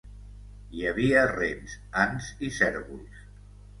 [0.77, 3.21] Hi havia rens, ants i cérvols.